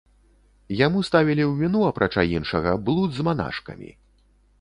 Яму 0.85 0.99
ставілі 1.09 1.43
ў 1.49 1.53
віну 1.59 1.83
апрача 1.89 2.23
іншага 2.39 2.73
блуд 2.87 3.13
з 3.19 3.27
манашкамі. 3.29 3.93